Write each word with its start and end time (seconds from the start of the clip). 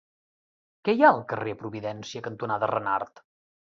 Què 0.87 0.95
hi 0.95 1.03
ha 1.05 1.11
al 1.17 1.21
carrer 1.33 1.53
Providència 1.59 2.25
cantonada 2.29 2.71
Renart? 2.73 3.27